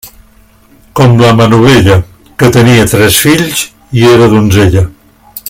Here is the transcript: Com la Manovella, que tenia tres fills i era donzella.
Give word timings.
Com 0.99 1.11
la 1.23 1.33
Manovella, 1.41 1.97
que 2.41 2.49
tenia 2.57 2.87
tres 2.95 3.21
fills 3.27 3.63
i 4.01 4.09
era 4.15 4.33
donzella. 4.37 4.85